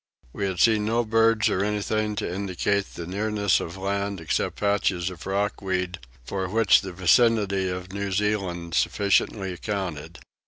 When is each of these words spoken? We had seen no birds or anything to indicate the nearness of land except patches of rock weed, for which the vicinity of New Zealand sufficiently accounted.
We 0.33 0.47
had 0.47 0.59
seen 0.59 0.85
no 0.87 1.05
birds 1.05 1.47
or 1.47 1.63
anything 1.63 2.15
to 2.15 2.33
indicate 2.33 2.95
the 2.95 3.05
nearness 3.05 3.59
of 3.59 3.77
land 3.77 4.19
except 4.19 4.55
patches 4.59 5.11
of 5.11 5.27
rock 5.27 5.61
weed, 5.61 5.99
for 6.25 6.49
which 6.49 6.81
the 6.81 6.91
vicinity 6.91 7.69
of 7.69 7.93
New 7.93 8.11
Zealand 8.11 8.73
sufficiently 8.73 9.53
accounted. 9.53 10.17